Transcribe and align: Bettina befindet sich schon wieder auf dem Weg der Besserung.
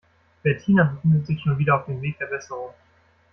Bettina 0.43 0.83
befindet 0.83 1.27
sich 1.27 1.39
schon 1.43 1.59
wieder 1.59 1.75
auf 1.79 1.85
dem 1.85 2.01
Weg 2.01 2.17
der 2.17 2.25
Besserung. 2.25 2.73